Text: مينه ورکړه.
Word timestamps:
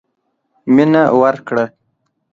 مينه 0.75 1.01
ورکړه. 1.21 1.65